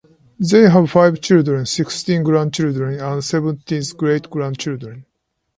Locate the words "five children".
0.89-1.67